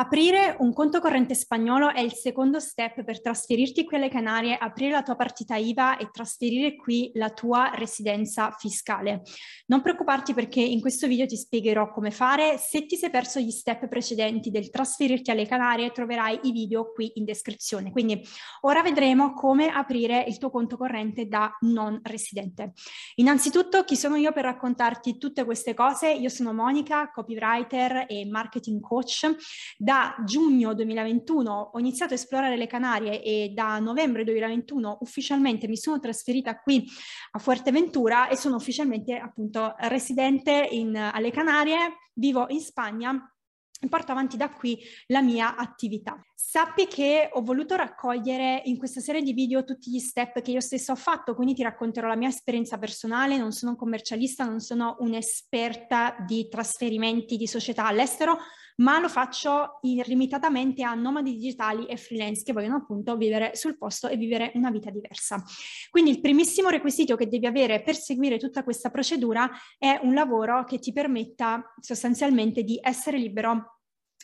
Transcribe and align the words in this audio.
Aprire 0.00 0.56
un 0.60 0.72
conto 0.72 0.98
corrente 0.98 1.34
spagnolo 1.34 1.92
è 1.92 2.00
il 2.00 2.14
secondo 2.14 2.58
step 2.58 3.04
per 3.04 3.20
trasferirti 3.20 3.84
qui 3.84 3.96
alle 3.96 4.08
Canarie, 4.08 4.56
aprire 4.56 4.92
la 4.92 5.02
tua 5.02 5.14
partita 5.14 5.56
IVA 5.56 5.98
e 5.98 6.08
trasferire 6.10 6.74
qui 6.74 7.10
la 7.16 7.28
tua 7.28 7.72
residenza 7.74 8.50
fiscale. 8.58 9.20
Non 9.66 9.82
preoccuparti 9.82 10.32
perché 10.32 10.62
in 10.62 10.80
questo 10.80 11.06
video 11.06 11.26
ti 11.26 11.36
spiegherò 11.36 11.90
come 11.90 12.10
fare. 12.10 12.56
Se 12.56 12.86
ti 12.86 12.96
sei 12.96 13.10
perso 13.10 13.40
gli 13.40 13.50
step 13.50 13.88
precedenti 13.88 14.50
del 14.50 14.70
trasferirti 14.70 15.32
alle 15.32 15.46
Canarie, 15.46 15.92
troverai 15.92 16.40
i 16.44 16.52
video 16.52 16.92
qui 16.92 17.12
in 17.16 17.26
descrizione. 17.26 17.90
Quindi 17.90 18.26
ora 18.62 18.80
vedremo 18.80 19.34
come 19.34 19.68
aprire 19.68 20.24
il 20.26 20.38
tuo 20.38 20.48
conto 20.48 20.78
corrente 20.78 21.26
da 21.26 21.54
non 21.60 22.00
residente. 22.04 22.72
Innanzitutto, 23.16 23.84
chi 23.84 23.96
sono 23.96 24.16
io 24.16 24.32
per 24.32 24.44
raccontarti 24.44 25.18
tutte 25.18 25.44
queste 25.44 25.74
cose? 25.74 26.10
Io 26.10 26.30
sono 26.30 26.54
Monica, 26.54 27.10
copywriter 27.10 28.06
e 28.08 28.24
marketing 28.24 28.80
coach 28.80 29.28
da 29.90 30.14
giugno 30.24 30.72
2021 30.72 31.70
ho 31.72 31.78
iniziato 31.80 32.12
a 32.12 32.16
esplorare 32.16 32.56
le 32.56 32.68
Canarie 32.68 33.24
e 33.24 33.50
da 33.52 33.80
novembre 33.80 34.22
2021 34.22 34.98
ufficialmente 35.00 35.66
mi 35.66 35.76
sono 35.76 35.98
trasferita 35.98 36.60
qui 36.60 36.86
a 37.32 37.40
Fuerteventura 37.40 38.28
e 38.28 38.36
sono 38.36 38.54
ufficialmente 38.54 39.16
appunto 39.16 39.74
residente 39.78 40.68
in, 40.70 40.94
alle 40.94 41.32
Canarie, 41.32 41.96
vivo 42.14 42.46
in 42.50 42.60
Spagna 42.60 43.34
e 43.80 43.88
porto 43.88 44.12
avanti 44.12 44.36
da 44.36 44.50
qui 44.50 44.78
la 45.08 45.22
mia 45.22 45.56
attività. 45.56 46.20
Sappi 46.42 46.86
che 46.86 47.28
ho 47.30 47.42
voluto 47.42 47.76
raccogliere 47.76 48.62
in 48.64 48.78
questa 48.78 49.00
serie 49.00 49.22
di 49.22 49.34
video 49.34 49.62
tutti 49.62 49.90
gli 49.90 50.00
step 50.00 50.40
che 50.40 50.50
io 50.50 50.60
stessa 50.60 50.90
ho 50.90 50.96
fatto, 50.96 51.34
quindi 51.34 51.54
ti 51.54 51.62
racconterò 51.62 52.08
la 52.08 52.16
mia 52.16 52.28
esperienza 52.28 52.78
personale, 52.78 53.36
non 53.36 53.52
sono 53.52 53.72
un 53.72 53.76
commercialista, 53.76 54.44
non 54.44 54.58
sono 54.58 54.96
un'esperta 55.00 56.16
di 56.26 56.48
trasferimenti 56.48 57.36
di 57.36 57.46
società 57.46 57.86
all'estero, 57.86 58.38
ma 58.76 58.98
lo 58.98 59.08
faccio 59.08 59.78
limitatamente 59.82 60.82
a 60.82 60.94
nomadi 60.94 61.34
digitali 61.34 61.86
e 61.86 61.96
freelance 61.96 62.42
che 62.42 62.54
vogliono 62.54 62.76
appunto 62.76 63.16
vivere 63.16 63.54
sul 63.54 63.76
posto 63.76 64.08
e 64.08 64.16
vivere 64.16 64.50
una 64.54 64.70
vita 64.70 64.90
diversa. 64.90 65.44
Quindi 65.90 66.10
il 66.10 66.20
primissimo 66.20 66.70
requisito 66.70 67.16
che 67.16 67.28
devi 67.28 67.46
avere 67.46 67.82
per 67.82 67.94
seguire 67.94 68.38
tutta 68.38 68.64
questa 68.64 68.90
procedura 68.90 69.48
è 69.78 70.00
un 70.02 70.14
lavoro 70.14 70.64
che 70.64 70.78
ti 70.78 70.90
permetta 70.92 71.74
sostanzialmente 71.78 72.64
di 72.64 72.78
essere 72.82 73.18
libero 73.18 73.79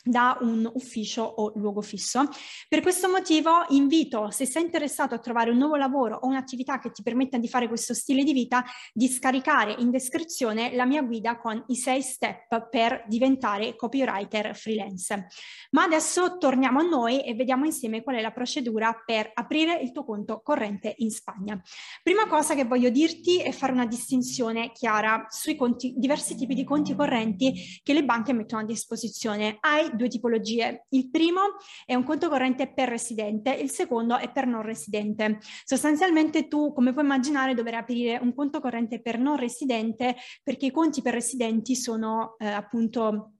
da 0.07 0.37
un 0.41 0.69
ufficio 0.73 1.23
o 1.23 1.51
luogo 1.55 1.81
fisso. 1.81 2.27
Per 2.67 2.81
questo 2.81 3.09
motivo 3.09 3.65
invito, 3.69 4.29
se 4.31 4.45
sei 4.45 4.63
interessato 4.63 5.13
a 5.15 5.19
trovare 5.19 5.51
un 5.51 5.57
nuovo 5.57 5.75
lavoro 5.75 6.17
o 6.21 6.27
un'attività 6.27 6.79
che 6.79 6.91
ti 6.91 7.03
permetta 7.03 7.37
di 7.37 7.47
fare 7.47 7.67
questo 7.67 7.93
stile 7.93 8.23
di 8.23 8.33
vita, 8.33 8.63
di 8.93 9.07
scaricare 9.07 9.75
in 9.79 9.91
descrizione 9.91 10.75
la 10.75 10.85
mia 10.85 11.01
guida 11.01 11.37
con 11.37 11.63
i 11.67 11.75
sei 11.75 12.01
step 12.01 12.69
per 12.69 13.03
diventare 13.07 13.75
copywriter 13.75 14.55
freelance. 14.55 15.27
Ma 15.71 15.83
adesso 15.83 16.37
torniamo 16.37 16.79
a 16.79 16.83
noi 16.83 17.23
e 17.23 17.33
vediamo 17.33 17.65
insieme 17.65 18.03
qual 18.03 18.15
è 18.15 18.21
la 18.21 18.31
procedura 18.31 19.01
per 19.05 19.31
aprire 19.33 19.79
il 19.81 19.91
tuo 19.91 20.03
conto 20.03 20.41
corrente 20.41 20.93
in 20.97 21.11
Spagna. 21.11 21.61
Prima 22.01 22.27
cosa 22.27 22.55
che 22.55 22.63
voglio 22.63 22.89
dirti 22.89 23.39
è 23.39 23.51
fare 23.51 23.71
una 23.71 23.85
distinzione 23.85 24.71
chiara 24.71 25.25
sui 25.29 25.55
conti, 25.55 25.93
diversi 25.97 26.35
tipi 26.35 26.53
di 26.53 26.63
conti 26.63 26.95
correnti 26.95 27.81
che 27.83 27.93
le 27.93 28.03
banche 28.03 28.33
mettono 28.33 28.61
a 28.61 28.65
disposizione. 28.65 29.57
Hai 29.59 29.95
due 29.97 30.07
tipologie. 30.07 30.85
Il 30.89 31.09
primo 31.09 31.41
è 31.85 31.95
un 31.95 32.03
conto 32.03 32.29
corrente 32.29 32.71
per 32.71 32.87
residente, 32.87 33.51
il 33.53 33.69
secondo 33.69 34.17
è 34.17 34.31
per 34.31 34.47
non 34.47 34.61
residente. 34.61 35.39
Sostanzialmente 35.65 36.47
tu, 36.47 36.71
come 36.71 36.93
puoi 36.93 37.03
immaginare, 37.03 37.53
dovrai 37.53 37.79
aprire 37.79 38.19
un 38.21 38.33
conto 38.33 38.61
corrente 38.61 39.01
per 39.01 39.19
non 39.19 39.35
residente 39.35 40.15
perché 40.43 40.67
i 40.67 40.71
conti 40.71 41.01
per 41.01 41.13
residenti 41.13 41.75
sono 41.75 42.35
eh, 42.37 42.47
appunto 42.47 43.33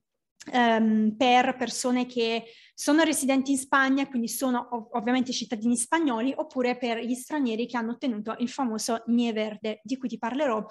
ehm, 0.51 1.15
per 1.17 1.55
persone 1.57 2.05
che 2.05 2.43
sono 2.79 3.01
residenti 3.01 3.49
in 3.49 3.57
Spagna, 3.57 4.07
quindi 4.07 4.27
sono 4.27 4.67
ov 4.69 4.89
ovviamente 4.91 5.31
cittadini 5.31 5.75
spagnoli, 5.75 6.31
oppure 6.37 6.77
per 6.77 6.99
gli 6.99 7.15
stranieri 7.15 7.65
che 7.65 7.75
hanno 7.75 7.93
ottenuto 7.93 8.35
il 8.37 8.49
famoso 8.49 9.01
NIE 9.07 9.33
verde, 9.33 9.81
di 9.83 9.97
cui 9.97 10.07
ti 10.07 10.19
parlerò 10.19 10.63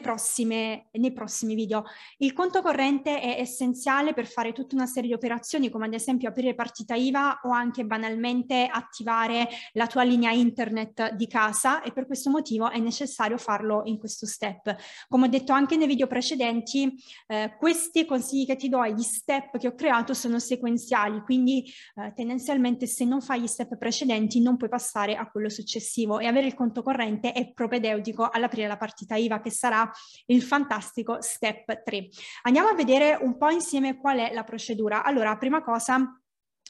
prossime, 0.00 0.86
nei 0.92 1.12
prossimi 1.12 1.56
video. 1.56 1.82
Il 2.18 2.32
conto 2.32 2.62
corrente 2.62 3.20
è 3.20 3.40
essenziale 3.40 4.14
per 4.14 4.28
fare 4.28 4.52
tutta 4.52 4.76
una 4.76 4.86
serie 4.86 5.08
di 5.08 5.14
operazioni, 5.14 5.68
come 5.68 5.86
ad 5.86 5.94
esempio 5.94 6.28
aprire 6.28 6.54
partita 6.54 6.94
IVA 6.94 7.40
o 7.42 7.50
anche 7.50 7.84
banalmente 7.84 8.68
attivare 8.70 9.48
la 9.72 9.88
tua 9.88 10.04
linea 10.04 10.30
internet 10.30 11.14
di 11.14 11.26
casa 11.26 11.82
e 11.82 11.90
per 11.90 12.06
questo 12.06 12.30
motivo 12.30 12.70
è 12.70 12.78
necessario 12.78 13.36
farlo 13.36 13.82
in 13.86 13.98
questo 13.98 14.26
step. 14.26 14.76
Come 15.08 15.26
ho 15.26 15.28
detto 15.28 15.52
anche 15.52 15.76
nei 15.76 15.88
video 15.88 16.06
precedenti, 16.06 16.94
eh, 17.26 17.56
questi 17.58 18.04
consigli 18.04 18.46
che 18.46 18.54
ti 18.54 18.68
do 18.68 18.84
e 18.84 18.94
gli 18.94 19.02
step 19.02 19.58
che 19.58 19.66
ho 19.66 19.74
creato 19.74 20.14
sono 20.14 20.38
sequenziali, 20.38 21.20
quindi 21.32 21.64
eh, 21.94 22.12
tendenzialmente 22.14 22.86
se 22.86 23.06
non 23.06 23.22
fai 23.22 23.40
gli 23.40 23.46
step 23.46 23.78
precedenti 23.78 24.42
non 24.42 24.58
puoi 24.58 24.68
passare 24.68 25.16
a 25.16 25.30
quello 25.30 25.48
successivo 25.48 26.18
e 26.18 26.26
avere 26.26 26.46
il 26.46 26.52
conto 26.52 26.82
corrente 26.82 27.32
è 27.32 27.52
propedeutico 27.54 28.28
all'aprire 28.28 28.68
la 28.68 28.76
partita 28.76 29.14
IVA 29.16 29.40
che 29.40 29.50
sarà 29.50 29.90
il 30.26 30.42
fantastico 30.42 31.22
step 31.22 31.84
3. 31.84 32.08
Andiamo 32.42 32.68
a 32.68 32.74
vedere 32.74 33.18
un 33.18 33.38
po' 33.38 33.48
insieme 33.48 33.96
qual 33.96 34.18
è 34.18 34.34
la 34.34 34.44
procedura. 34.44 35.04
Allora, 35.04 35.38
prima 35.38 35.62
cosa 35.62 36.21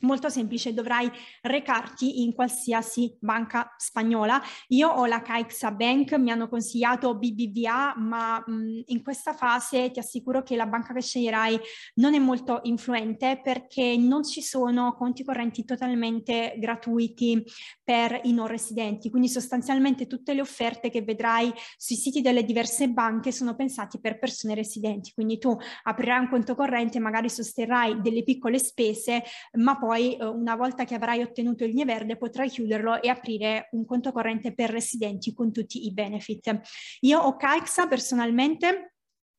molto 0.02 0.28
semplice, 0.28 0.74
dovrai 0.74 1.10
recarti 1.40 2.22
in 2.22 2.32
qualsiasi 2.32 3.16
banca 3.20 3.74
spagnola. 3.76 4.40
Io 4.68 4.88
ho 4.88 5.06
la 5.06 5.22
Caixa 5.22 5.70
Bank, 5.72 6.12
mi 6.14 6.30
hanno 6.30 6.48
consigliato 6.48 7.16
BBVA, 7.16 7.94
ma 7.96 8.42
mh, 8.44 8.82
in 8.86 9.02
questa 9.02 9.32
fase 9.32 9.90
ti 9.90 9.98
assicuro 9.98 10.42
che 10.42 10.56
la 10.56 10.66
banca 10.66 10.92
che 10.92 11.00
sceglierai 11.00 11.58
non 11.94 12.14
è 12.14 12.18
molto 12.18 12.60
influente 12.64 13.40
perché 13.42 13.96
non 13.96 14.24
ci 14.24 14.42
sono 14.42 14.94
conti 14.94 15.24
correnti 15.24 15.64
totalmente 15.64 16.54
gratuiti 16.58 17.42
per 17.82 18.20
i 18.24 18.32
non 18.32 18.46
residenti, 18.46 19.10
quindi 19.10 19.28
sostanzialmente 19.28 20.06
tutte 20.06 20.34
le 20.34 20.40
offerte 20.40 20.90
che 20.90 21.02
vedrai 21.02 21.52
sui 21.76 21.96
siti 21.96 22.20
delle 22.20 22.44
diverse 22.44 22.88
banche 22.88 23.32
sono 23.32 23.54
pensati 23.54 24.00
per 24.00 24.18
persone 24.18 24.54
residenti, 24.54 25.12
quindi 25.12 25.38
tu 25.38 25.56
aprirai 25.84 26.20
un 26.20 26.28
conto 26.28 26.54
corrente, 26.54 26.98
magari 26.98 27.28
sosterrai 27.28 28.00
delle 28.00 28.22
piccole 28.22 28.58
spese, 28.58 29.22
ma 29.58 29.78
poi 29.78 29.91
poi 29.92 30.16
eh, 30.16 30.24
una 30.24 30.56
volta 30.56 30.84
che 30.84 30.94
avrai 30.94 31.20
ottenuto 31.20 31.64
il 31.64 31.74
NIE 31.74 31.84
verde 31.84 32.16
potrai 32.16 32.48
chiuderlo 32.48 33.02
e 33.02 33.10
aprire 33.10 33.68
un 33.72 33.84
conto 33.84 34.10
corrente 34.10 34.54
per 34.54 34.70
residenti 34.70 35.34
con 35.34 35.52
tutti 35.52 35.84
i 35.86 35.92
benefit. 35.92 36.60
Io 37.00 37.20
ho 37.20 37.36
Caixa 37.36 37.86
personalmente 37.86 38.91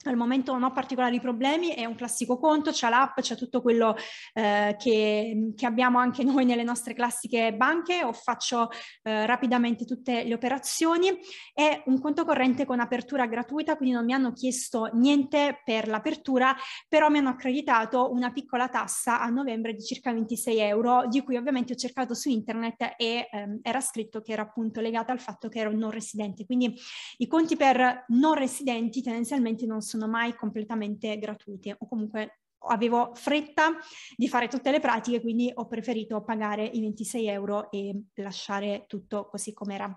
al 0.09 0.15
momento 0.15 0.51
non 0.53 0.63
ho 0.63 0.71
particolari 0.71 1.19
problemi, 1.19 1.69
è 1.69 1.85
un 1.85 1.95
classico 1.95 2.37
conto, 2.37 2.71
c'è 2.71 2.89
l'app, 2.89 3.19
c'è 3.19 3.35
tutto 3.35 3.61
quello 3.61 3.95
eh, 4.33 4.75
che, 4.77 5.51
che, 5.55 5.65
abbiamo 5.65 5.99
anche 5.99 6.23
noi 6.23 6.45
nelle 6.45 6.63
nostre 6.63 6.93
classiche 6.93 7.53
banche, 7.53 8.03
o 8.03 8.13
faccio 8.13 8.69
eh, 9.03 9.25
rapidamente 9.25 9.85
tutte 9.85 10.23
le 10.23 10.33
operazioni. 10.33 11.09
È 11.53 11.83
un 11.85 11.99
conto 11.99 12.25
corrente 12.25 12.65
con 12.65 12.79
apertura 12.79 13.25
gratuita, 13.25 13.75
quindi 13.75 13.95
non 13.95 14.05
mi 14.05 14.13
hanno 14.13 14.33
chiesto 14.33 14.89
niente 14.93 15.61
per 15.63 15.87
l'apertura, 15.87 16.55
però 16.87 17.09
mi 17.09 17.19
hanno 17.19 17.29
accreditato 17.29 18.11
una 18.11 18.31
piccola 18.31 18.67
tassa 18.67 19.21
a 19.21 19.29
novembre 19.29 19.73
di 19.73 19.83
circa 19.83 20.11
26 20.11 20.59
euro, 20.59 21.07
di 21.07 21.21
cui 21.21 21.37
ovviamente 21.37 21.73
ho 21.73 21.77
cercato 21.77 22.13
su 22.13 22.29
internet 22.29 22.95
e 22.97 23.27
ehm, 23.31 23.59
era 23.61 23.79
scritto 23.79 24.21
che 24.21 24.33
era 24.33 24.41
appunto 24.43 24.81
legata 24.81 25.11
al 25.11 25.19
fatto 25.19 25.49
che 25.49 25.59
ero 25.59 25.71
non 25.71 25.91
residente. 25.91 26.45
Quindi 26.45 26.75
i 27.17 27.27
conti 27.27 27.55
per 27.55 28.05
non 28.09 28.33
residenti 28.33 29.01
tendenzialmente 29.01 29.65
non 29.65 29.81
sono 29.81 29.92
sono 29.93 30.07
mai 30.07 30.33
completamente 30.35 31.19
gratuiti 31.19 31.69
o 31.77 31.87
comunque 31.87 32.39
avevo 32.69 33.11
fretta 33.13 33.77
di 34.15 34.27
fare 34.27 34.47
tutte 34.47 34.71
le 34.71 34.79
pratiche, 34.79 35.21
quindi 35.21 35.51
ho 35.53 35.67
preferito 35.67 36.23
pagare 36.23 36.63
i 36.63 36.79
26 36.79 37.27
euro 37.27 37.69
e 37.69 38.05
lasciare 38.15 38.85
tutto 38.87 39.27
così 39.27 39.53
com'era. 39.53 39.95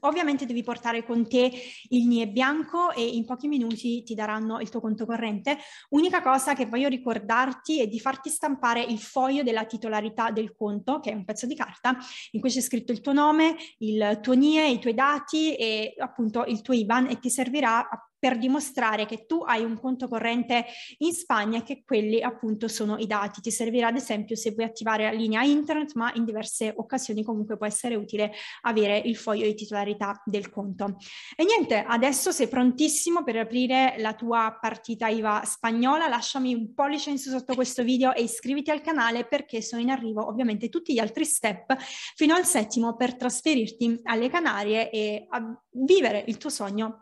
Ovviamente 0.00 0.44
devi 0.44 0.64
portare 0.64 1.04
con 1.04 1.26
te 1.28 1.52
il 1.90 2.08
NIE 2.08 2.28
bianco 2.28 2.90
e 2.90 3.06
in 3.06 3.24
pochi 3.24 3.46
minuti 3.46 4.02
ti 4.02 4.14
daranno 4.14 4.58
il 4.58 4.68
tuo 4.68 4.80
conto 4.80 5.06
corrente. 5.06 5.56
Unica 5.90 6.20
cosa 6.20 6.52
che 6.52 6.66
voglio 6.66 6.88
ricordarti 6.88 7.80
è 7.80 7.86
di 7.86 8.00
farti 8.00 8.28
stampare 8.28 8.82
il 8.82 8.98
foglio 8.98 9.44
della 9.44 9.64
titolarità 9.64 10.32
del 10.32 10.54
conto, 10.54 10.98
che 10.98 11.12
è 11.12 11.14
un 11.14 11.24
pezzo 11.24 11.46
di 11.46 11.54
carta, 11.54 11.96
in 12.32 12.40
cui 12.40 12.50
c'è 12.50 12.60
scritto 12.60 12.90
il 12.90 13.00
tuo 13.00 13.12
nome, 13.12 13.54
il 13.78 14.18
tuo 14.20 14.34
NIE, 14.34 14.68
i 14.68 14.80
tuoi 14.80 14.94
dati 14.94 15.54
e 15.54 15.94
appunto 15.96 16.44
il 16.44 16.60
tuo 16.60 16.74
IBAN 16.74 17.08
e 17.08 17.20
ti 17.20 17.30
servirà 17.30 17.88
per 18.24 18.38
dimostrare 18.38 19.04
che 19.04 19.26
tu 19.26 19.42
hai 19.44 19.64
un 19.64 19.78
conto 19.78 20.08
corrente 20.08 20.64
in 21.00 21.12
Spagna 21.12 21.58
e 21.58 21.62
che 21.62 21.82
quelli 21.84 22.22
appunto 22.22 22.68
sono 22.68 22.96
i 22.96 23.06
dati. 23.06 23.42
Ti 23.42 23.50
servirà 23.50 23.88
ad 23.88 23.96
esempio 23.96 24.34
se 24.34 24.52
vuoi 24.52 24.64
attivare 24.64 25.04
la 25.04 25.10
linea 25.10 25.42
internet, 25.42 25.92
ma 25.92 26.10
in 26.14 26.24
diverse 26.24 26.72
occasioni 26.74 27.22
comunque 27.22 27.58
può 27.58 27.66
essere 27.66 27.96
utile 27.96 28.32
avere 28.62 28.96
il 28.96 29.14
foglio 29.16 29.44
di 29.44 29.54
titolarità 29.54 30.22
del 30.24 30.48
conto. 30.48 30.96
E 31.36 31.44
niente, 31.44 31.84
adesso 31.86 32.32
sei 32.32 32.48
prontissimo 32.48 33.22
per 33.24 33.36
aprire 33.36 33.96
la 33.98 34.14
tua 34.14 34.56
partita 34.58 35.08
IVA 35.08 35.42
spagnola. 35.44 36.08
Lasciami 36.08 36.54
un 36.54 36.72
pollice 36.72 37.10
in 37.10 37.18
su 37.18 37.28
sotto 37.28 37.54
questo 37.54 37.82
video 37.82 38.14
e 38.14 38.22
iscriviti 38.22 38.70
al 38.70 38.80
canale 38.80 39.26
perché 39.26 39.60
sono 39.60 39.82
in 39.82 39.90
arrivo 39.90 40.26
ovviamente 40.26 40.70
tutti 40.70 40.94
gli 40.94 40.98
altri 40.98 41.26
step 41.26 41.76
fino 42.16 42.34
al 42.34 42.46
settimo 42.46 42.96
per 42.96 43.16
trasferirti 43.16 44.00
alle 44.04 44.30
Canarie 44.30 44.88
e 44.88 45.28
vivere 45.72 46.24
il 46.26 46.38
tuo 46.38 46.48
sogno 46.48 47.00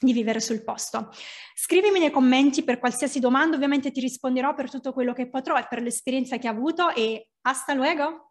di 0.00 0.12
vivere 0.12 0.40
sul 0.40 0.62
posto. 0.62 1.10
Scrivimi 1.54 1.98
nei 1.98 2.10
commenti 2.10 2.64
per 2.64 2.78
qualsiasi 2.78 3.20
domanda, 3.20 3.56
ovviamente 3.56 3.90
ti 3.90 4.00
risponderò 4.00 4.54
per 4.54 4.70
tutto 4.70 4.92
quello 4.92 5.12
che 5.12 5.28
potrò 5.28 5.56
e 5.56 5.66
per 5.68 5.82
l'esperienza 5.82 6.38
che 6.38 6.48
ho 6.48 6.52
avuto 6.52 6.90
e 6.94 7.30
hasta 7.42 7.74
luego! 7.74 8.25